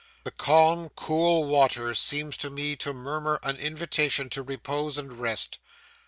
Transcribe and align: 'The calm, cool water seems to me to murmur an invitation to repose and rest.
'The 0.23 0.31
calm, 0.31 0.89
cool 0.95 1.43
water 1.43 1.93
seems 1.93 2.35
to 2.35 2.49
me 2.49 2.75
to 2.75 2.91
murmur 2.91 3.39
an 3.43 3.55
invitation 3.57 4.31
to 4.31 4.41
repose 4.41 4.97
and 4.97 5.19
rest. 5.19 5.59